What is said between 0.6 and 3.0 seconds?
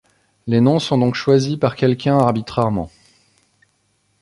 noms sont donc choisis par quelqu'un arbitrairement.